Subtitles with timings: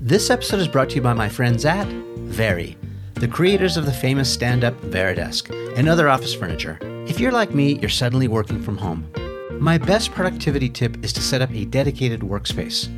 [0.00, 2.76] This episode is brought to you by my friends at Vari,
[3.14, 6.78] the creators of the famous stand up VariDesk and other office furniture.
[7.08, 9.10] If you're like me, you're suddenly working from home.
[9.58, 12.88] My best productivity tip is to set up a dedicated workspace.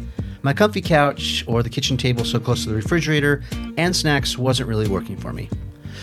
[0.42, 3.44] My comfy couch or the kitchen table so close to the refrigerator
[3.76, 5.48] and snacks wasn't really working for me.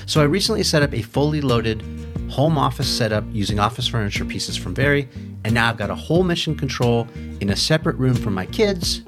[0.05, 1.83] So I recently set up a fully loaded
[2.29, 5.09] home office setup using office furniture pieces from Vari,
[5.43, 7.05] and now I've got a whole mission control
[7.41, 9.01] in a separate room for my kids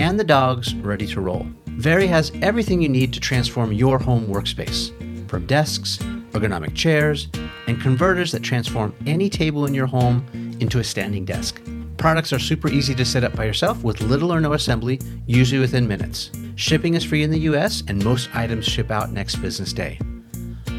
[0.00, 1.46] and the dogs ready to roll.
[1.66, 4.88] Vari has everything you need to transform your home workspace
[5.28, 5.98] from desks,
[6.32, 7.28] ergonomic chairs,
[7.66, 10.24] and converters that transform any table in your home
[10.58, 11.60] into a standing desk.
[11.98, 15.60] Products are super easy to set up by yourself with little or no assembly, usually
[15.60, 16.30] within minutes.
[16.56, 19.98] Shipping is free in the US, and most items ship out next business day.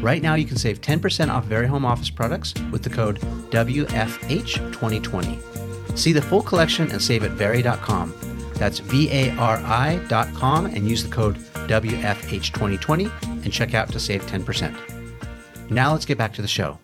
[0.00, 5.96] Right now, you can save 10% off Vari Home Office products with the code WFH2020.
[5.96, 8.31] See the full collection and save at Vari.com.
[8.62, 11.34] That's V A R I.com and use the code
[11.66, 15.68] WFH2020 and check out to save 10%.
[15.68, 16.78] Now let's get back to the show.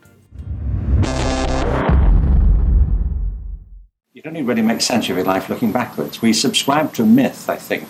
[4.12, 6.20] It only really makes sense of your life looking backwards.
[6.20, 7.84] We subscribe to a myth, I think,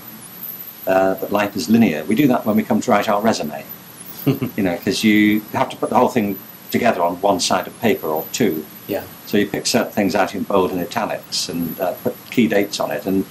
[0.86, 2.04] uh, that life is linear.
[2.04, 3.64] We do that when we come to write our resume,
[4.26, 6.38] you know, because you have to put the whole thing
[6.70, 8.66] together on one side of paper or two.
[8.86, 9.04] Yeah.
[9.24, 12.80] So you pick certain things out in bold and italics and uh, put key dates
[12.80, 13.06] on it.
[13.06, 13.24] And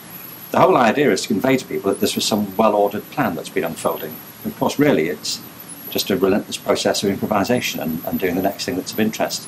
[0.52, 3.50] the whole idea is to convey to people that this was some well-ordered plan that's
[3.50, 4.16] been unfolding.
[4.44, 5.42] And of course, really, it's
[5.90, 9.48] just a relentless process of improvisation and, and doing the next thing that's of interest.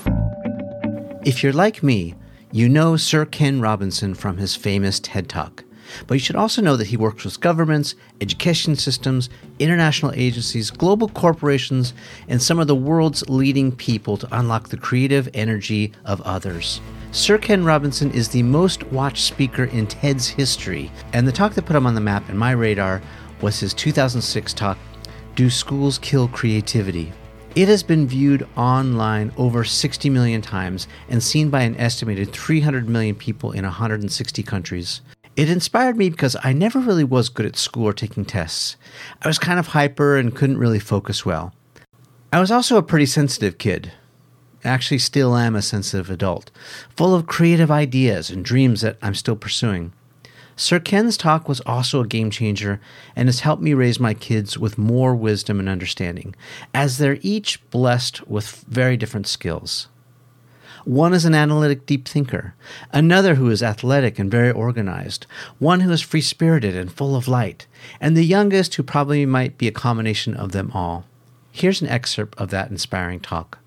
[1.26, 2.16] If you're like me,
[2.52, 5.64] you know Sir Ken Robinson from his famous TED Talk.
[6.08, 11.08] But you should also know that he works with governments, education systems, international agencies, global
[11.10, 11.94] corporations,
[12.28, 16.80] and some of the world's leading people to unlock the creative energy of others.
[17.12, 21.66] Sir Ken Robinson is the most watched speaker in TED's history, and the talk that
[21.66, 23.02] put him on the map in my radar
[23.42, 24.78] was his 2006 talk,
[25.34, 27.12] Do Schools Kill Creativity?
[27.56, 32.88] It has been viewed online over 60 million times and seen by an estimated 300
[32.88, 35.02] million people in 160 countries.
[35.36, 38.78] It inspired me because I never really was good at school or taking tests.
[39.24, 41.56] I was kind of hyper and couldn't really focus well.
[42.32, 43.94] I was also a pretty sensitive kid.
[44.64, 46.52] Actually, still am a sensitive adult,
[46.96, 49.94] full of creative ideas and dreams that I'm still pursuing.
[50.60, 52.82] Sir Ken's talk was also a game changer
[53.16, 56.36] and has helped me raise my kids with more wisdom and understanding,
[56.74, 59.88] as they're each blessed with very different skills.
[60.84, 62.56] One is an analytic deep thinker,
[62.92, 65.28] another who is athletic and very organized,
[65.60, 67.66] one who is free spirited and full of light,
[68.02, 71.06] and the youngest who probably might be a combination of them all.
[71.54, 73.60] Here's an excerpt of that inspiring talk.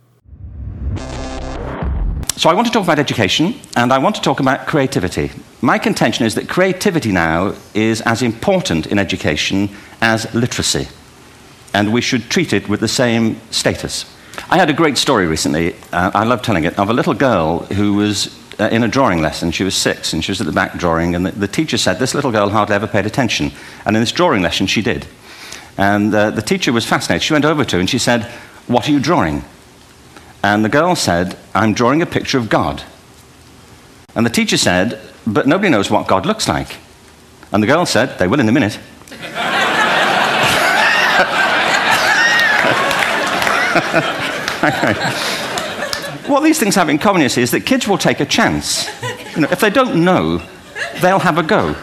[2.36, 5.30] So, I want to talk about education and I want to talk about creativity.
[5.60, 9.70] My contention is that creativity now is as important in education
[10.00, 10.88] as literacy,
[11.72, 14.06] and we should treat it with the same status.
[14.50, 17.60] I had a great story recently, uh, I love telling it, of a little girl
[17.66, 19.50] who was uh, in a drawing lesson.
[19.50, 21.98] She was six and she was at the back drawing, and the, the, teacher said
[21.98, 23.52] this little girl hardly ever paid attention.
[23.86, 25.06] And in this drawing lesson, she did.
[25.78, 27.22] And uh, the teacher was fascinated.
[27.22, 28.24] She went over to her and she said,
[28.66, 29.44] What are you drawing?
[30.42, 32.82] And the girl said, I'm drawing a picture of God.
[34.14, 36.78] And the teacher said, But nobody knows what God looks like.
[37.52, 38.74] And the girl said, They will in a minute.
[46.28, 48.86] what these things have in common, see, is that kids will take a chance.
[49.34, 50.42] You know, if they don't know,
[51.00, 51.74] they'll have a go.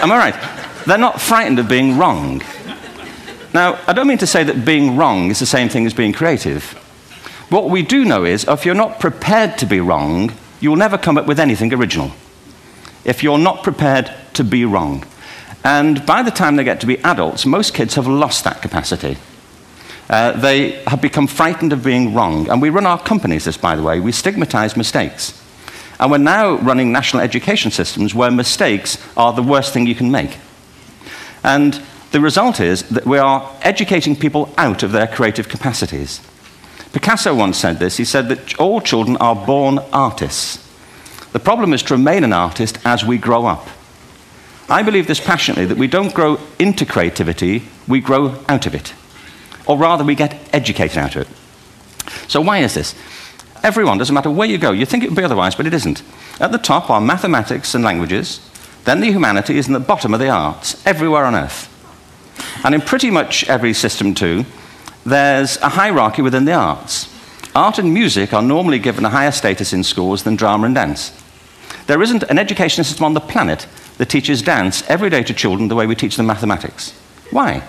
[0.00, 0.84] Am I right?
[0.86, 2.42] They're not frightened of being wrong.
[3.52, 6.12] Now, I don't mean to say that being wrong is the same thing as being
[6.12, 6.77] creative.
[7.50, 11.16] What we do know is if you're not prepared to be wrong, you'll never come
[11.16, 12.12] up with anything original.
[13.04, 15.04] If you're not prepared to be wrong.
[15.64, 19.16] And by the time they get to be adults, most kids have lost that capacity.
[20.10, 22.48] Uh, they have become frightened of being wrong.
[22.50, 23.98] And we run our companies this, by the way.
[23.98, 25.42] We stigmatize mistakes.
[25.98, 30.10] And we're now running national education systems where mistakes are the worst thing you can
[30.10, 30.38] make.
[31.42, 31.82] And
[32.12, 36.20] the result is that we are educating people out of their creative capacities.
[36.92, 37.96] Picasso once said this.
[37.96, 40.64] He said that all children are born artists.
[41.32, 43.68] The problem is to remain an artist as we grow up.
[44.70, 48.94] I believe this passionately that we don't grow into creativity, we grow out of it.
[49.66, 52.28] Or rather, we get educated out of it.
[52.28, 52.94] So, why is this?
[53.62, 56.02] Everyone, doesn't matter where you go, you think it would be otherwise, but it isn't.
[56.40, 58.40] At the top are mathematics and languages,
[58.84, 61.74] then the humanities, and the bottom are the arts, everywhere on earth.
[62.64, 64.44] And in pretty much every system, too,
[65.08, 67.08] there's a hierarchy within the arts.
[67.54, 71.12] Art and music are normally given a higher status in schools than drama and dance.
[71.86, 73.66] There isn't an education system on the planet
[73.96, 76.92] that teaches dance every day to children the way we teach them mathematics.
[77.30, 77.60] Why?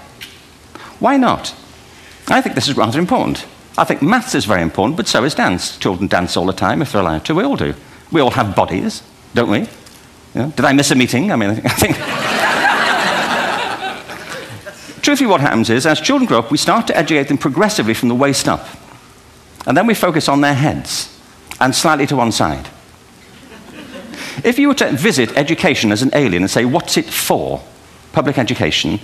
[1.00, 1.56] Why not?
[2.27, 3.45] I think this is rather important.
[3.77, 5.77] I think maths is very important, but so is dance.
[5.77, 7.35] Children dance all the time if they're allowed to.
[7.35, 7.74] We all do.
[8.12, 9.03] We all have bodies,
[9.33, 9.59] don't we?
[9.59, 9.68] You
[10.35, 11.31] know, did I miss a meeting?
[11.31, 11.95] I mean, I think.
[15.01, 18.10] Truthfully, what happens is, as children grow up, we start to educate them progressively from
[18.10, 18.68] the waist up.
[19.66, 21.19] And then we focus on their heads
[21.60, 22.69] and slightly to one side.
[24.44, 27.62] If you were to visit education as an alien and say, what's it for?
[28.13, 29.00] Public education,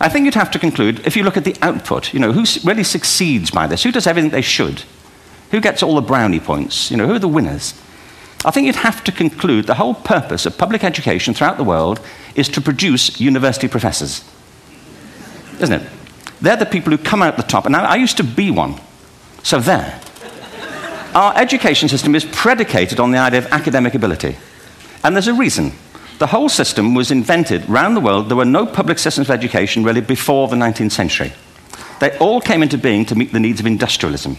[0.00, 2.44] I think you'd have to conclude, if you look at the output, you know, who
[2.64, 3.82] really succeeds by this?
[3.82, 4.82] Who does everything they should?
[5.50, 6.90] Who gets all the brownie points?
[6.90, 7.74] You know, who are the winners?
[8.44, 12.00] I think you'd have to conclude the whole purpose of public education throughout the world
[12.34, 14.24] is to produce university professors.
[15.60, 15.88] Isn't it?
[16.40, 17.66] They're the people who come out the top.
[17.66, 18.80] And I, I used to be one.
[19.42, 20.00] So there.
[21.14, 24.36] Our education system is predicated on the idea of academic ability.
[25.02, 25.72] And there's a reason.
[26.18, 28.28] The whole system was invented around the world.
[28.28, 31.32] There were no public systems of education really before the 19th century.
[32.00, 34.36] They all came into being to meet the needs of industrialism.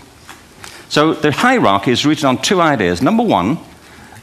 [0.89, 3.01] So the hierarchy is rooted on two ideas.
[3.01, 3.57] Number one,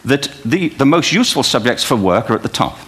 [0.05, 2.79] that the, the most useful subjects for work are at the top.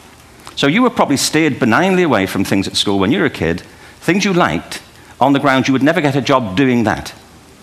[0.55, 3.31] So you were probably steered benignly away from things at school when you were a
[3.31, 3.63] kid,
[4.07, 4.81] things you liked,
[5.21, 7.13] on the ground you would never get a job doing that.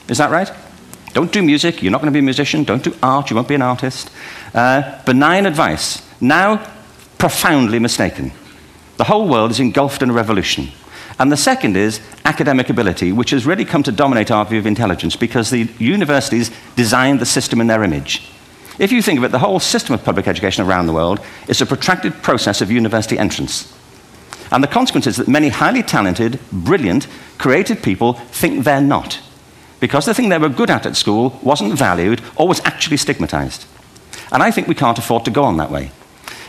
[0.09, 0.51] Is that right?
[1.13, 2.65] Don't do music, you're not going to be a musician.
[2.65, 4.11] Don't do art, you won't be an artist.
[4.53, 6.01] Uh, benign advice.
[6.19, 6.69] Now,
[7.17, 8.33] profoundly mistaken.
[8.97, 10.67] The whole world is engulfed in a revolution.
[11.17, 14.65] And the second is academic ability, which has really come to dominate our view of
[14.65, 18.27] intelligence because the universities designed the system in their image.
[18.79, 21.61] If you think of it, the whole system of public education around the world is
[21.61, 23.71] a protracted process of university entrance.
[24.53, 27.07] And the consequence is that many highly talented, brilliant,
[27.39, 29.19] creative people think they're not.
[29.79, 33.65] Because the thing they were good at at school wasn't valued or was actually stigmatized.
[34.31, 35.91] And I think we can't afford to go on that way.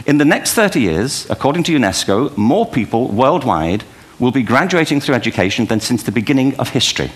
[0.06, 3.84] In the next 30 years, according to UNESCO, more people worldwide
[4.18, 7.10] will be graduating through education than since the beginning of history.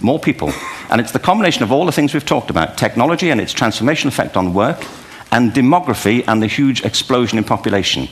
[0.00, 0.52] More people.
[0.90, 4.08] And it's the combination of all the things we've talked about technology and its transformational
[4.08, 4.84] effect on work,
[5.32, 8.08] and demography and the huge explosion in population.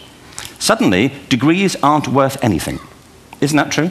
[0.63, 2.79] Suddenly, degrees aren't worth anything.
[3.41, 3.91] Isn't that true?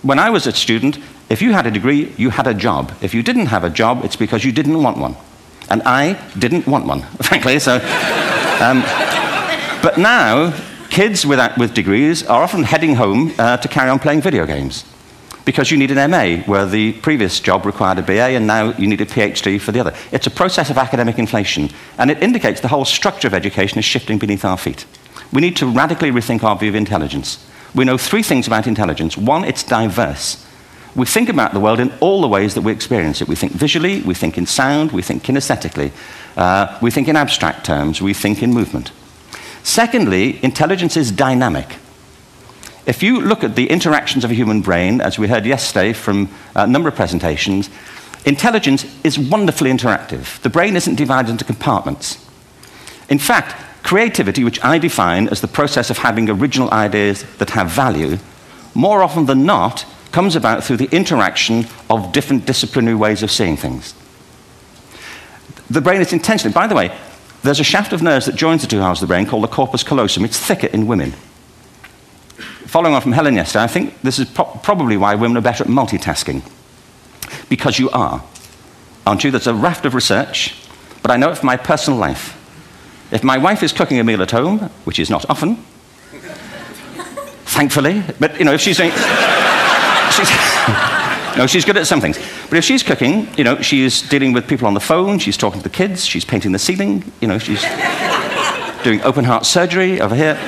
[0.00, 0.96] When I was a student,
[1.28, 2.90] if you had a degree, you had a job.
[3.02, 5.14] If you didn't have a job, it's because you didn't want one.
[5.68, 7.58] And I didn't want one, frankly.
[7.58, 7.74] So
[8.62, 8.80] um,
[9.82, 10.58] but now,
[10.88, 14.86] kids without, with degrees are often heading home uh, to carry on playing video games
[15.44, 18.86] because you need an MA, where the previous job required a BA, and now you
[18.86, 19.92] need a PhD for the other.
[20.12, 23.84] It's a process of academic inflation, and it indicates the whole structure of education is
[23.84, 24.86] shifting beneath our feet.
[25.32, 27.44] We need to radically rethink our view of intelligence.
[27.74, 29.16] We know three things about intelligence.
[29.16, 30.44] One, it's diverse.
[30.94, 33.28] We think about the world in all the ways that we experience it.
[33.28, 35.90] We think visually, we think in sound, we think kinesthetically.
[36.36, 38.92] Uh, we think in abstract terms, we think in movement.
[39.62, 41.76] Secondly, intelligence is dynamic.
[42.84, 46.28] If you look at the interactions of a human brain, as we heard yesterday from
[46.54, 47.70] a number of presentations,
[48.26, 50.40] intelligence is wonderfully interactive.
[50.42, 52.18] The brain isn't divided into compartments.
[53.08, 57.70] In fact, creativity, which I define as the process of having original ideas that have
[57.70, 58.18] value,
[58.74, 63.56] more often than not comes about through the interaction of different disciplinary ways of seeing
[63.56, 63.94] things
[65.72, 66.96] the brain is intentionally, by the way,
[67.42, 69.48] there's a shaft of nerves that joins the two halves of the brain called the
[69.48, 70.24] corpus callosum.
[70.24, 71.12] It's thicker in women.
[72.66, 75.64] Following on from Helen yesterday, I think this is pro- probably why women are better
[75.64, 76.42] at multitasking.
[77.48, 78.22] Because you are,
[79.06, 79.30] aren't you?
[79.30, 80.54] There's a raft of research,
[81.02, 82.38] but I know it from my personal life.
[83.12, 85.56] If my wife is cooking a meal at home, which is not often,
[87.44, 88.90] thankfully, but you know, if she's doing.
[90.16, 90.30] she's
[91.36, 92.18] no, she's good at some things.
[92.48, 95.60] But if she's cooking, you know, she's dealing with people on the phone, she's talking
[95.60, 97.62] to the kids, she's painting the ceiling, you know, she's
[98.82, 100.38] doing open heart surgery over here.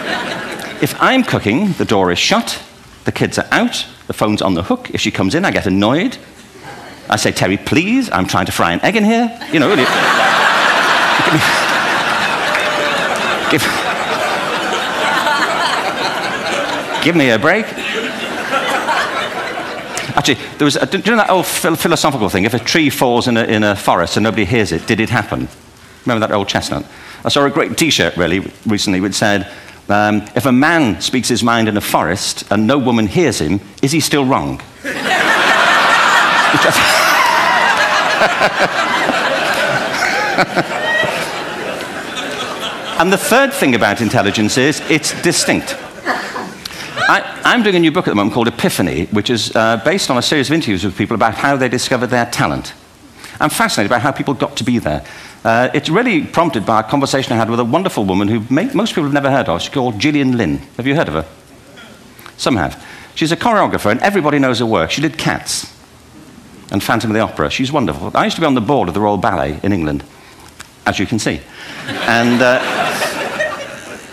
[0.80, 2.62] If I'm cooking, the door is shut,
[3.04, 4.90] the kids are out, the phone's on the hook.
[4.90, 6.16] If she comes in, I get annoyed.
[7.10, 9.38] I say, Terry, please, I'm trying to fry an egg in here.
[9.52, 9.84] You know, really.
[13.58, 13.62] give,
[17.04, 17.66] give me a break.
[20.16, 22.44] Actually, there was, a, do you know that old philosophical thing?
[22.44, 25.10] If a tree falls in a, in a forest and nobody hears it, did it
[25.10, 25.48] happen?
[26.04, 26.86] Remember that old chestnut?
[27.24, 29.50] I saw a great t shirt really recently which said,
[29.88, 33.60] um, If a man speaks his mind in a forest and no woman hears him,
[33.82, 34.60] is he still wrong?
[42.98, 45.76] and the third thing about intelligence is it's distinct.
[47.06, 50.10] I, am doing a new book at the moment called Epiphany, which is uh, based
[50.10, 52.72] on a series of interviews with people about how they discovered their talent.
[53.40, 55.04] I'm fascinated by how people got to be there.
[55.44, 58.72] Uh, it's really prompted by a conversation I had with a wonderful woman who may,
[58.72, 59.60] most people have never heard of.
[59.60, 60.58] She's called Gillian Lynne.
[60.76, 61.26] Have you heard of her?
[62.36, 62.82] Some have.
[63.14, 64.90] She's a choreographer, and everybody knows her work.
[64.90, 65.72] She did Cats
[66.70, 67.50] and Phantom of the Opera.
[67.50, 68.10] She's wonderful.
[68.14, 70.04] I used to be on the board of the Royal Ballet in England,
[70.86, 71.40] as you can see.
[72.06, 72.60] And uh,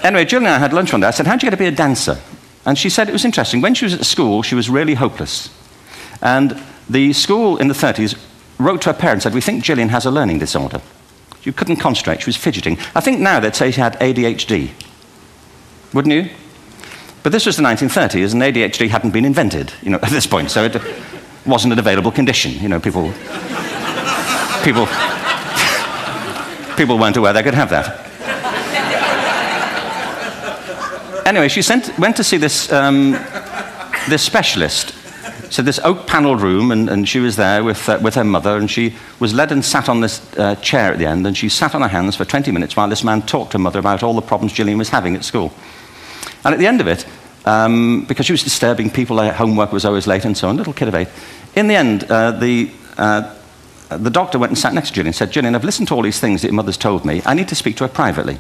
[0.04, 1.08] anyway, Gillian and I had lunch one day.
[1.08, 2.20] I said, How'd you get to be a dancer?
[2.66, 3.62] And she said it was interesting.
[3.62, 5.50] When she was at school, she was really hopeless.
[6.22, 8.20] And the school in the 30s
[8.60, 10.82] wrote to her parents and said, We think Gillian has a learning disorder.
[11.42, 12.78] She couldn't concentrate, she was fidgeting.
[12.96, 14.72] I think now they'd say she had ADHD.
[15.94, 16.30] Wouldn't you?
[17.24, 20.52] But this was the 1930s, and ADHD hadn't been invented, you know, at this point,
[20.52, 20.76] so it
[21.46, 22.52] wasn't an available condition.
[22.54, 23.12] You know, people,
[24.64, 24.88] people,
[26.82, 28.08] people weren't aware they could have that.
[31.28, 33.12] Anyway, she sent, went to see this, um,
[34.10, 34.96] this specialist.
[35.54, 38.58] So this oak panelled room, and, and, she was there with, uh, with her mother,
[38.58, 41.50] and she was led and sat on this uh, chair at the end, and she
[41.50, 44.02] sat on her hands for 20 minutes while this man talked to her mother about
[44.02, 45.54] all the problems Gillian was having at school.
[46.44, 47.06] And at the end of it,
[47.46, 50.74] um, because she was disturbing people, her homework was always late and so on, little
[50.74, 51.10] kid of eight,
[51.56, 53.36] in the end, uh, the, uh,
[53.98, 56.02] the doctor went and sat next to Gillian and said, Gillian, I've listened to all
[56.02, 57.22] these things that your mother's told me.
[57.26, 58.40] I need to speak to her privately.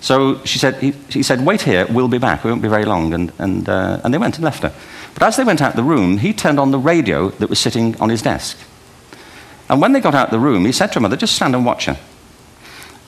[0.00, 2.44] So she said, he, he said, wait here, we'll be back.
[2.44, 3.12] We won't be very long.
[3.12, 4.72] And, and, uh, and they went and left her.
[5.14, 7.98] But as they went out the room, he turned on the radio that was sitting
[8.00, 8.58] on his desk.
[9.68, 11.64] And when they got out the room, he said to her mother, just stand and
[11.64, 11.98] watch her.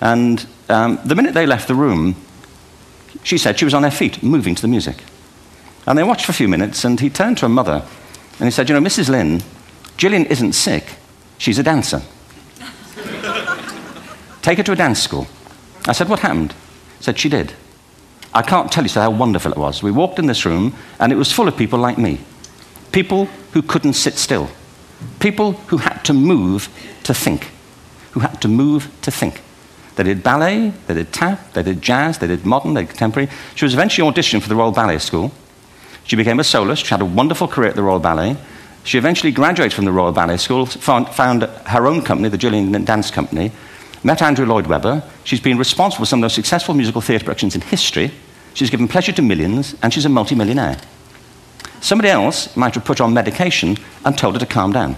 [0.01, 2.17] And um, the minute they left the room,
[3.23, 5.05] she said she was on her feet, moving to the music.
[5.87, 7.85] And they watched for a few minutes, and he turned to her mother
[8.39, 9.09] and he said, You know, Mrs.
[9.09, 9.43] Lynne,
[9.97, 10.85] Gillian isn't sick,
[11.39, 12.03] she's a dancer.
[14.43, 15.27] Take her to a dance school.
[15.87, 16.55] I said, What happened?
[17.01, 17.53] Said, She did.
[18.35, 19.83] I can't tell you how wonderful it was.
[19.83, 22.21] We walked in this room, and it was full of people like me
[22.93, 24.49] people who couldn't sit still,
[25.21, 26.69] people who had to move
[27.05, 27.51] to think,
[28.13, 29.41] who had to move to think.
[29.97, 33.29] They did ballet, they did tap, they did jazz, they did modern, they did contemporary.
[33.55, 35.33] She was eventually auditioned for the Royal Ballet School.
[36.05, 36.87] She became a soloist.
[36.87, 38.37] She had a wonderful career at the Royal Ballet.
[38.89, 42.73] She eventually graduated from the Royal Ballet School, found, found her own company, the Gillian
[42.87, 43.53] Dance Company,
[44.03, 45.03] met Andrew Lloyd Webber.
[45.25, 48.11] She's been responsible for some of the most successful musical theatre productions in history.
[48.55, 50.79] She's given pleasure to millions, and she's a multimillionaire.
[51.83, 53.77] Somebody else might have put her on medication
[54.07, 54.97] and told her to calm down.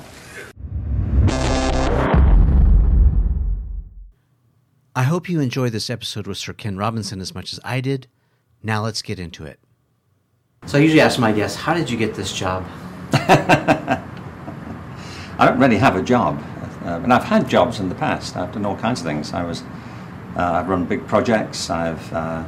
[4.95, 8.07] I hope you enjoyed this episode with Sir Ken Robinson as much as I did.
[8.63, 9.59] Now let's get into it.
[10.67, 12.65] So I usually ask my guests, how did you get this job?
[15.39, 16.43] I don't really have a job.
[16.85, 18.37] Uh, and I've had jobs in the past.
[18.37, 19.33] I've done all kinds of things.
[19.33, 19.63] I was,
[20.37, 21.69] uh, I've run big projects.
[21.71, 22.45] I've uh,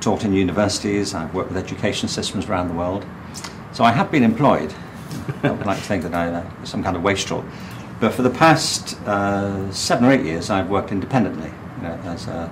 [0.00, 1.14] taught in universities.
[1.14, 3.04] I've worked with education systems around the world.
[3.72, 4.72] So I have been employed.
[5.42, 7.44] I would like to think that I uh, some kind of wastrel.
[8.00, 12.26] But for the past uh, seven or eight years, I've worked independently you know, as
[12.28, 12.50] a,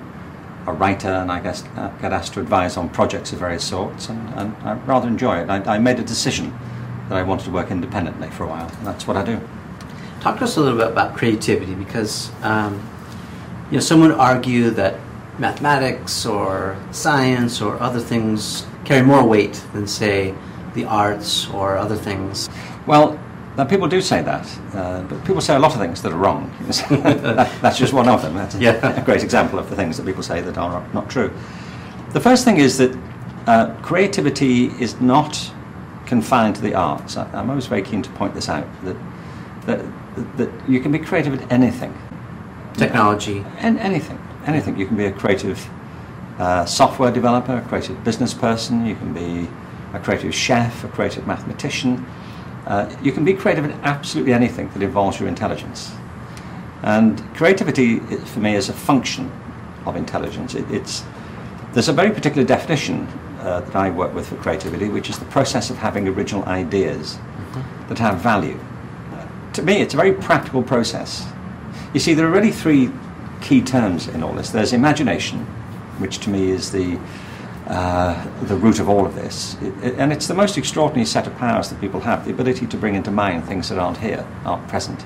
[0.67, 4.09] a, writer, and I guess uh, get asked to advise on projects of various sorts,
[4.09, 5.51] and, and I rather enjoy it.
[5.51, 6.53] I, I, made a decision
[7.09, 9.41] that I wanted to work independently for a while, and that's what I do.
[10.21, 12.75] Talk to us a little bit about creativity, because um,
[13.71, 14.99] you know some would argue that
[15.39, 20.35] mathematics or science or other things carry more weight than, say,
[20.75, 22.49] the arts or other things.
[22.87, 23.19] Well,
[23.57, 26.17] now, people do say that, uh, but people say a lot of things that are
[26.17, 26.53] wrong.
[27.61, 28.35] that's just one of them.
[28.35, 29.01] That's yeah.
[29.01, 31.33] a great example of the things that people say that are not true.
[32.13, 32.99] The first thing is that
[33.47, 35.53] uh, creativity is not
[36.07, 37.17] confined to the arts.
[37.17, 38.97] I, am always very keen to point this out that,
[39.67, 39.85] that,
[40.37, 41.97] that you can be creative at anything.
[42.75, 43.45] Technology.
[43.59, 44.19] And anything.
[44.47, 44.79] Anything.
[44.79, 45.69] You can be a creative
[46.39, 49.49] uh, software developer, a creative business person, you can be
[49.93, 52.05] a creative chef, a creative mathematician
[52.67, 55.93] uh, you can be creative in absolutely anything that involves your intelligence.
[56.83, 59.31] And creativity, for me, is a function
[59.87, 60.55] of intelligence.
[60.55, 61.05] It, it's,
[61.73, 63.07] there's a very particular definition
[63.45, 67.15] uh, that I work with for creativity, which is the process of having original ideas
[67.15, 67.89] mm-hmm.
[67.89, 68.59] that have value.
[69.13, 71.27] Uh, to me, it's a very practical process.
[71.93, 72.91] You see, there are really three
[73.41, 74.51] key terms in all this.
[74.51, 75.41] There's imagination,
[75.99, 76.99] which to me is the
[77.67, 79.57] uh, the root of all of this.
[79.63, 82.67] It, it, and it's the most extraordinary set of powers that people have the ability
[82.67, 85.05] to bring into mind things that aren't here, aren't present.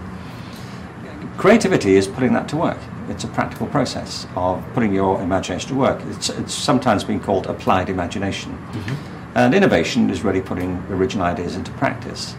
[1.37, 2.79] Creativity is putting that to work.
[3.09, 6.01] It's a practical process of putting your imagination to work.
[6.11, 8.53] It's, it's sometimes been called applied imagination.
[8.53, 9.37] Mm-hmm.
[9.37, 12.35] And innovation is really putting original ideas into practice.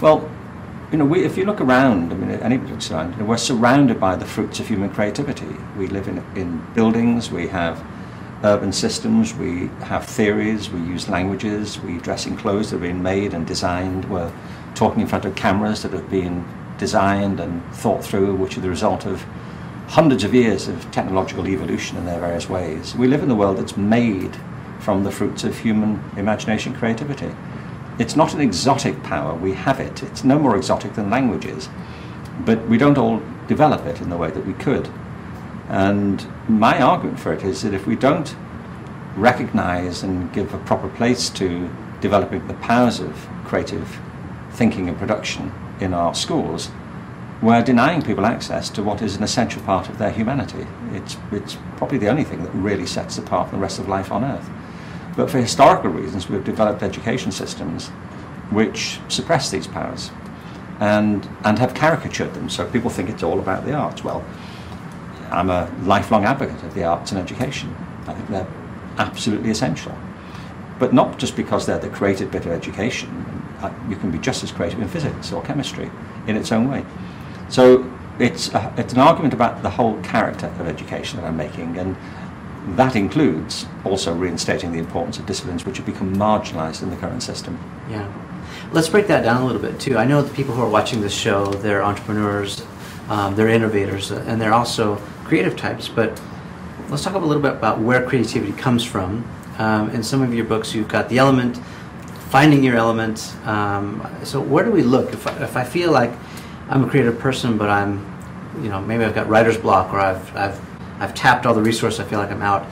[0.00, 0.30] Well,
[0.92, 3.36] you know, we, if you look around, I mean, anybody looks around, you know, we're
[3.36, 5.56] surrounded by the fruits of human creativity.
[5.76, 7.84] We live in, in buildings, we have
[8.44, 13.02] urban systems, we have theories, we use languages, we dress in clothes that have been
[13.02, 14.32] made and designed, we're
[14.74, 16.46] talking in front of cameras that have been
[16.78, 19.24] designed and thought through, which are the result of
[19.88, 22.94] hundreds of years of technological evolution in their various ways.
[22.94, 24.36] We live in a world that's made
[24.80, 27.34] from the fruits of human imagination creativity.
[27.98, 30.02] It's not an exotic power, we have it.
[30.02, 31.68] It's no more exotic than languages,
[32.44, 34.88] but we don't all develop it in the way that we could.
[35.68, 38.34] And my argument for it is that if we don't
[39.16, 43.98] recognize and give a proper place to developing the powers of creative
[44.50, 46.70] thinking and production in our schools,
[47.42, 50.66] we're denying people access to what is an essential part of their humanity.
[50.92, 54.24] It's, it's probably the only thing that really sets apart the rest of life on
[54.24, 54.48] Earth.
[55.16, 57.88] But for historical reasons, we've developed education systems
[58.50, 60.10] which suppress these powers
[60.80, 62.48] and, and have caricatured them.
[62.48, 64.02] So people think it's all about the arts.
[64.02, 64.24] Well,
[65.30, 67.74] I'm a lifelong advocate of the arts and education.
[68.06, 68.48] I think they're
[68.98, 69.96] absolutely essential.
[70.78, 73.08] But not just because they're the creative bit of education.
[73.60, 75.90] Uh, you can be just as creative in physics or chemistry
[76.26, 76.84] in its own way.
[77.54, 81.78] So it's, a, it's an argument about the whole character of education that I'm making,
[81.78, 81.96] and
[82.76, 87.22] that includes also reinstating the importance of disciplines which have become marginalized in the current
[87.22, 87.56] system.
[87.88, 88.12] Yeah.
[88.72, 89.96] Let's break that down a little bit too.
[89.96, 92.64] I know the people who are watching this show, they're entrepreneurs,
[93.08, 96.20] um, they're innovators, and they're also creative types, but
[96.88, 99.24] let's talk a little bit about where creativity comes from.
[99.58, 101.58] Um, in some of your books, you've got the element,
[102.30, 103.32] finding your element.
[103.46, 105.12] Um, so where do we look?
[105.12, 106.10] If I, if I feel like
[106.68, 108.04] I'm a creative person, but I'm,
[108.62, 110.60] you know, maybe I've got writer's block or I've, I've,
[111.00, 112.64] I've tapped all the resources, I feel like I'm out.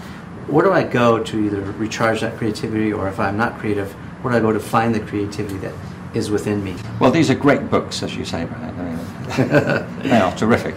[0.48, 4.32] Where do I go to either recharge that creativity or if I'm not creative, where
[4.32, 5.74] do I go to find the creativity that
[6.14, 6.76] is within me?
[7.00, 8.80] Well, these are great books, as you say, Bryan.
[8.80, 10.74] I mean, they are terrific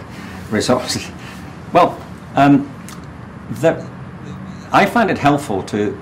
[0.50, 1.10] resources.
[1.72, 2.00] Well,
[2.34, 2.72] um,
[3.60, 3.88] the,
[4.72, 5.98] I find it helpful to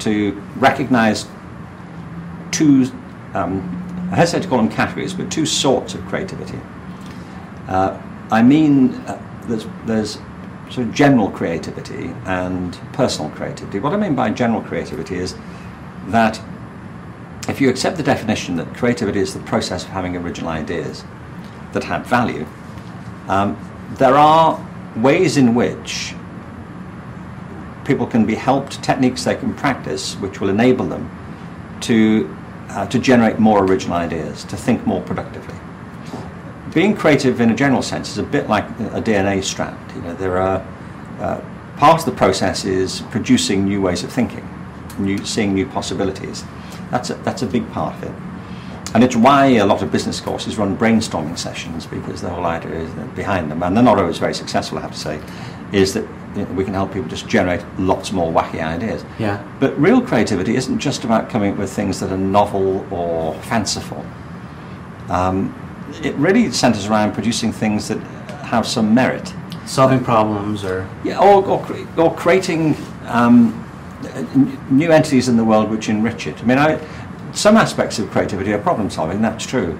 [0.00, 1.26] to recognise
[2.50, 2.90] two.
[3.34, 6.58] Um, I hesitate to call them categories, but two sorts of creativity.
[7.68, 10.18] Uh, I mean, uh, there's, there's
[10.70, 13.78] sort of general creativity and personal creativity.
[13.78, 15.34] What I mean by general creativity is
[16.08, 16.40] that
[17.48, 21.04] if you accept the definition that creativity is the process of having original ideas
[21.72, 22.46] that have value,
[23.28, 23.56] um,
[23.98, 24.64] there are
[24.96, 26.14] ways in which
[27.84, 31.08] people can be helped, techniques they can practice, which will enable them
[31.82, 32.35] to,
[32.70, 35.54] uh, to generate more original ideas, to think more productively.
[36.74, 39.78] Being creative in a general sense is a bit like a DNA strand.
[39.94, 40.66] You know, there are
[41.20, 41.40] uh,
[41.76, 44.46] part of the process is producing new ways of thinking,
[44.98, 46.44] new, seeing new possibilities.
[46.90, 48.12] That's a, that's a big part of it.
[48.94, 52.72] And it's why a lot of business courses run brainstorming sessions because the whole idea
[52.72, 55.20] is behind them, and they're not always very successful, I have to say,
[55.72, 56.06] is that
[56.44, 59.04] we can help people just generate lots more wacky ideas.
[59.18, 59.46] Yeah.
[59.60, 64.04] But real creativity isn't just about coming up with things that are novel or fanciful.
[65.08, 65.54] Um,
[66.02, 67.98] it really centers around producing things that
[68.46, 69.32] have some merit.
[69.66, 70.88] Solving problems or.
[71.04, 73.62] Yeah, or, or, or creating um,
[74.70, 76.38] new entities in the world which enrich it.
[76.40, 76.80] I mean, I,
[77.32, 79.78] some aspects of creativity are problem solving, that's true.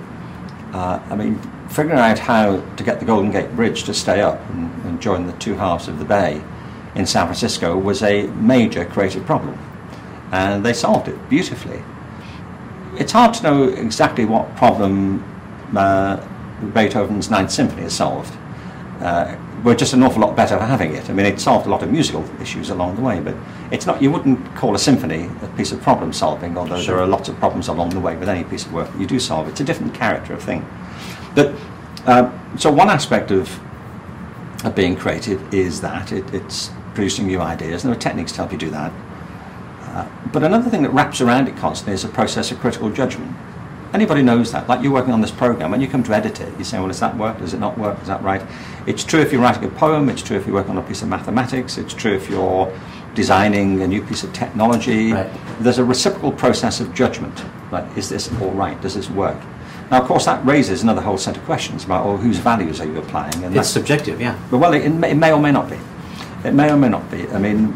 [0.73, 1.39] Uh, I mean,
[1.69, 5.33] figuring out how to get the Golden Gate Bridge to stay up and, join the
[5.35, 6.43] two halves of the bay
[6.95, 9.59] in San Francisco was a major creative problem.
[10.33, 11.83] And they solved it beautifully.
[12.99, 15.23] It's hard to know exactly what problem
[15.77, 16.27] uh,
[16.75, 18.35] Beethoven's Ninth Symphony has solved.
[19.01, 21.11] Uh, we're just an awful lot better for having it.
[21.11, 23.35] I mean, it solved a lot of musical issues along the way, but
[23.71, 24.01] it's not.
[24.01, 26.95] You wouldn't call a symphony a piece of problem solving, although sure.
[26.95, 29.07] there are lots of problems along the way with any piece of work that you
[29.07, 29.49] do solve.
[29.49, 30.67] It's a different character of thing.
[31.35, 31.55] But
[32.07, 33.49] uh, so one aspect of,
[34.75, 38.53] being creative is that it, it's producing new ideas, and there are techniques to help
[38.53, 38.93] you do that.
[39.83, 43.35] Uh, but another thing that wraps around it constantly is a process of critical judgment.
[43.95, 44.69] Anybody knows that.
[44.69, 46.89] Like you're working on this program, when you come to edit it, you say, well,
[46.89, 47.39] does that work?
[47.39, 48.01] Does it not work?
[48.03, 48.43] Is that right?
[48.87, 51.03] It's true if you're writing a poem, it's true if you work on a piece
[51.03, 52.71] of mathematics, it's true if you're
[53.15, 55.13] designing a new piece of technology.
[55.13, 55.31] Right.
[55.61, 57.43] There's a reciprocal process of judgment.
[57.73, 58.79] Like, is this all right?
[58.83, 59.41] Does this work?
[59.91, 62.87] Now, of course, that raises another whole set of questions about, well, whose values are
[62.87, 63.45] you applying?
[63.45, 64.39] And it's subjective, yeah.
[64.51, 65.79] But, well, it, it, may or may not be.
[66.45, 67.29] It may or may not be.
[67.29, 67.69] I mean,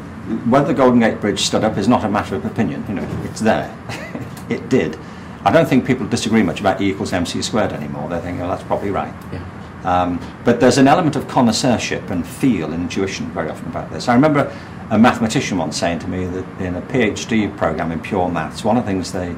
[0.51, 2.85] whether the Golden Gate Bridge stood up is not a matter of opinion.
[2.89, 3.77] You know, it's there.
[4.49, 4.99] it did.
[5.45, 8.09] I don't think people disagree much about E equals mc squared anymore.
[8.09, 9.15] They're thinking, oh, that's probably right.
[9.33, 9.45] Yeah.
[9.85, 14.09] Um, but there's an element of connoisseurship and feel and intuition very often about this.
[14.09, 14.55] I remember
[14.91, 18.77] a mathematician once saying to me that in a PhD program in pure maths, one
[18.77, 19.35] of the things they,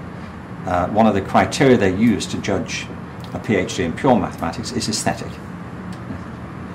[0.67, 2.87] uh, one of the criteria they use to judge
[3.33, 5.31] a PhD in pure mathematics is aesthetic.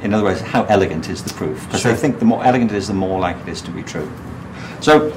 [0.02, 1.66] In other words, how elegant is the proof?
[1.66, 1.92] Because sure.
[1.92, 4.12] they think the more elegant it is, the more likely it is to be true.
[4.80, 5.08] So,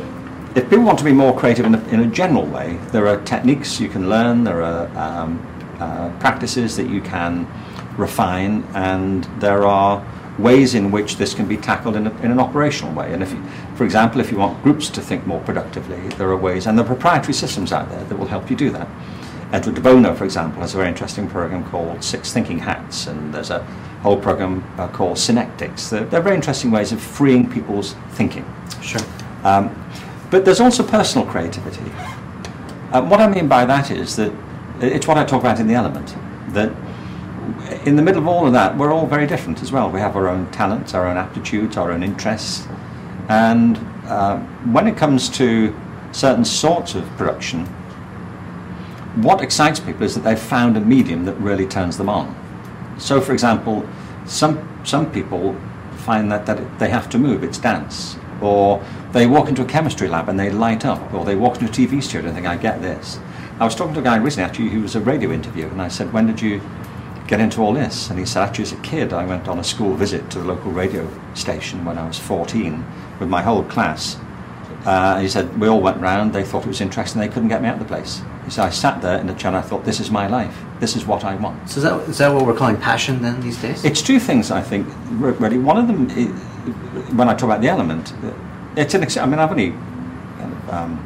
[0.54, 3.20] if people want to be more creative in a, in a general way, there are
[3.22, 5.46] techniques you can learn, there are um,
[5.78, 7.46] uh, practices that you can
[7.96, 10.04] refine, and there are
[10.42, 13.12] ways in which this can be tackled in, a, in an operational way.
[13.12, 13.42] And if, you,
[13.74, 16.84] for example, if you want groups to think more productively, there are ways, and there
[16.84, 18.88] are proprietary systems out there that will help you do that.
[19.52, 23.34] Edward de Bono, for example, has a very interesting program called Six Thinking Hats, and
[23.34, 23.62] there's a
[24.02, 25.90] whole program uh, called Synectics.
[25.90, 28.44] They're, they're, very interesting ways of freeing people's thinking.
[28.80, 29.02] Sure.
[29.42, 29.74] Um,
[30.30, 31.90] but there's also personal creativity.
[32.92, 34.32] Uh, what I mean by that is that
[34.80, 36.14] it's what I talk about in the element,
[36.54, 36.72] that
[37.84, 39.90] in the middle of all of that, we're all very different as well.
[39.90, 42.66] We have our own talents, our own aptitudes, our own interests.
[43.28, 44.38] And uh,
[44.72, 45.74] when it comes to
[46.12, 47.66] certain sorts of production,
[49.16, 52.34] what excites people is that they've found a medium that really turns them on.
[52.98, 53.88] So, for example,
[54.26, 55.56] some, some people
[55.98, 58.16] find that, that they have to move, it's dance.
[58.40, 61.12] Or they walk into a chemistry lab and they light up.
[61.12, 63.18] Or they walk into a TV studio and think, I get this.
[63.58, 65.88] I was talking to a guy recently, actually, who was a radio interview, and I
[65.88, 66.62] said, When did you
[67.30, 68.10] get into all this?
[68.10, 70.44] And he said, actually, as a kid, I went on a school visit to the
[70.44, 72.84] local radio station when I was 14
[73.20, 74.18] with my whole class.
[74.84, 77.62] Uh, he said, we all went round, they thought it was interesting, they couldn't get
[77.62, 78.20] me out of the place.
[78.44, 80.58] He said, I sat there in the chair and I thought, this is my life,
[80.80, 81.70] this is what I want.
[81.70, 83.84] So is that, is that what we're calling passion then these days?
[83.84, 85.58] It's two things, I think, really.
[85.58, 86.08] One of them,
[87.16, 88.12] when I talk about the element,
[88.74, 89.74] it's an, I mean, I've only
[90.70, 90.98] um,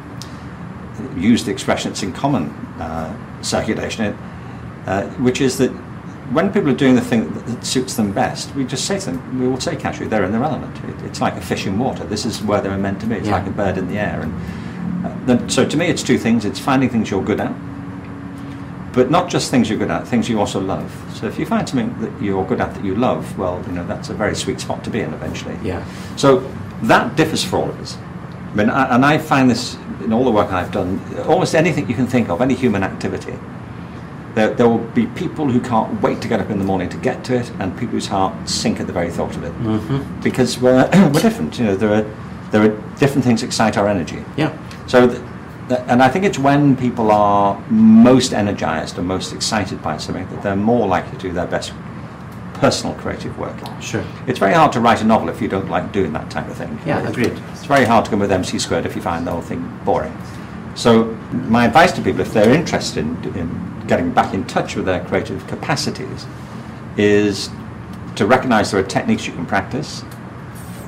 [1.17, 4.17] used the expression, it's in common uh, circulation,
[4.87, 5.71] uh, which is that
[6.31, 9.39] when people are doing the thing that, suits them best, we just say to them,
[9.39, 10.75] we will say casually, they're in their element.
[10.85, 12.03] It, it's like a fish in water.
[12.03, 13.15] This is where they're meant to be.
[13.15, 13.37] It's yeah.
[13.37, 14.21] like a bird in the air.
[14.21, 16.45] And uh, then, so to me, it's two things.
[16.45, 17.53] It's finding things you're good at,
[18.93, 20.91] but not just things you're good at, things you also love.
[21.13, 23.85] So if you find something that you're good at that you love, well, you know,
[23.85, 25.57] that's a very sweet spot to be in eventually.
[25.63, 25.85] Yeah.
[26.15, 26.49] So
[26.83, 27.97] that differs for all of us.
[27.97, 31.89] I mean, I, and I find this in all the work I've done, almost anything
[31.89, 33.33] you can think of, any human activity,
[34.35, 36.97] there, there, will be people who can't wait to get up in the morning to
[36.97, 39.53] get to it, and people whose hearts sink at the very thought of it.
[39.53, 40.21] Mm-hmm.
[40.21, 41.57] Because we're, we're different.
[41.57, 42.05] You know, there are
[42.51, 44.23] there are different things that excite our energy.
[44.37, 44.55] Yeah.
[44.87, 45.21] So, th-
[45.69, 50.27] th- and I think it's when people are most energized and most excited by something
[50.29, 51.73] that they're more likely to do their best
[52.53, 53.55] personal creative work.
[53.81, 54.05] Sure.
[54.27, 56.55] It's very hard to write a novel if you don't like doing that type of
[56.55, 56.79] thing.
[56.85, 57.33] Yeah, agreed.
[57.51, 60.15] It's very hard to come with MC squared if you find the whole thing boring.
[60.75, 64.85] So my advice to people, if they're interested in, in getting back in touch with
[64.85, 66.25] their creative capacities
[66.97, 67.49] is
[68.15, 70.03] to recognize there are techniques you can practice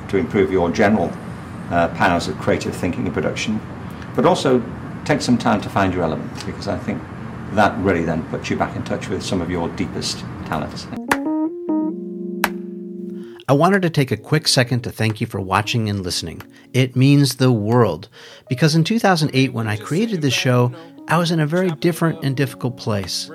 [0.10, 1.12] to improve your general
[1.70, 3.60] uh, powers of creative thinking and production,
[4.16, 4.64] but also
[5.06, 7.02] take some time to find your element because I think
[7.52, 10.88] that really then puts you back in touch with some of your deepest talents.
[13.50, 16.42] I wanted to take a quick second to thank you for watching and listening.
[16.74, 18.10] It means the world.
[18.50, 20.74] Because in 2008, when I created this show,
[21.10, 23.30] I was in a very different and difficult place.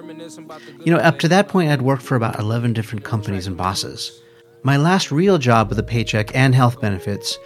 [0.85, 4.21] You know, up to that point, I'd worked for about 11 different companies and bosses.
[4.63, 7.39] My last real job with a paycheck and health benefits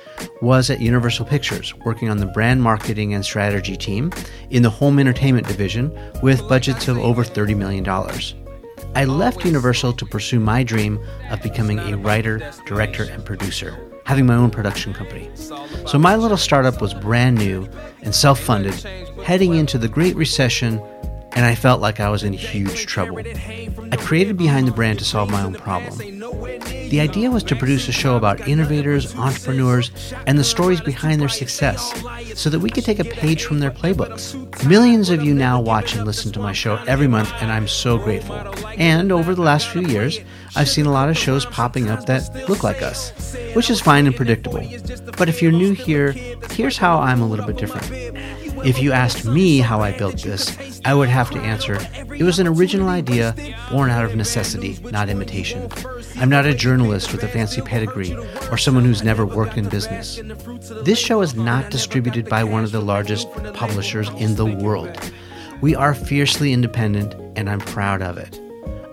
[0.43, 4.13] was at Universal Pictures, working on the brand marketing and strategy team
[4.51, 7.87] in the home entertainment division with budgets of over $30 million.
[8.95, 10.99] I left Universal to pursue my dream
[11.31, 15.29] of becoming a writer, director, and producer, having my own production company.
[15.35, 17.69] So my little startup was brand new
[18.03, 18.75] and self funded,
[19.25, 20.81] heading into the Great Recession,
[21.37, 23.19] and I felt like I was in huge trouble.
[23.19, 25.99] I created Behind the Brand to solve my own problem.
[26.89, 29.91] The idea was to produce a show about innovators, entrepreneurs,
[30.27, 31.93] and the stories behind their success
[32.35, 34.35] so that we could take a page from their playbooks.
[34.67, 37.99] Millions of you now watch and listen to my show every month, and I'm so
[37.99, 38.37] grateful.
[38.79, 40.19] And over the last few years,
[40.55, 43.11] I've seen a lot of shows popping up that look like us,
[43.55, 44.63] which is fine and predictable.
[45.19, 46.13] But if you're new here,
[46.51, 47.91] here's how I'm a little bit different.
[48.67, 51.79] If you asked me how I built this, I would have to answer
[52.17, 53.33] it was an original idea
[53.71, 55.71] born out of necessity, not imitation.
[56.17, 58.17] I'm not a journalist with a fancy pedigree
[58.51, 60.21] or someone who's never worked in business.
[60.83, 64.99] This show is not distributed by one of the largest publishers in the world.
[65.61, 68.41] We are fiercely independent, and I'm proud of it.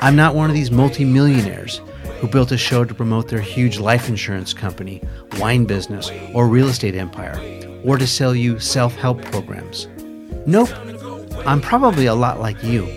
[0.02, 1.82] I'm not one of these multimillionaires
[2.20, 5.02] who built a show to promote their huge life insurance company,
[5.40, 9.88] wine business, or real estate empire or to sell you self help programs.
[10.46, 10.70] Nope,
[11.46, 12.88] I'm probably a lot like you.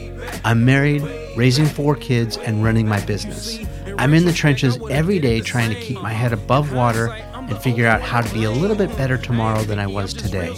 [0.45, 1.03] I'm married,
[1.37, 3.59] raising four kids, and running my business.
[3.99, 7.09] I'm in the trenches every day trying to keep my head above water
[7.49, 10.55] and figure out how to be a little bit better tomorrow than I was today.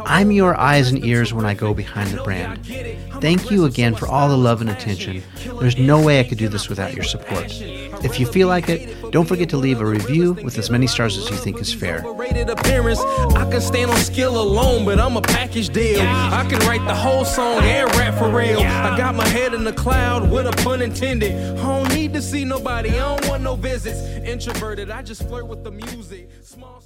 [0.00, 2.64] I'm your eyes and ears when I go behind the brand.
[3.20, 5.22] Thank you again for all the love and attention.
[5.58, 7.46] There's no way I could do this without your support.
[8.04, 11.16] If you feel like it, don't forget to leave a review with as many stars
[11.16, 12.04] as you think is fair.
[12.06, 16.00] I can stand on skill alone, but I'm a package deal.
[16.00, 18.60] I can write the whole song and rap for real.
[18.60, 21.32] I got my head in the cloud with a pun intended.
[21.58, 22.90] I don't need to see nobody.
[22.90, 24.00] I don't want no visits.
[24.26, 26.28] Introverted, I just flirt with the music.
[26.42, 26.80] Small